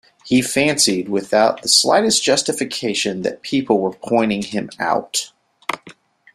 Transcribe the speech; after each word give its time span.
He 0.25 0.41
fancied 0.41 1.09
without 1.09 1.61
the 1.61 1.69
slightest 1.69 2.23
justification 2.23 3.21
that 3.21 3.43
people 3.43 3.79
were 3.79 3.91
pointing 3.93 4.41
him 4.41 4.71
out. 4.79 5.31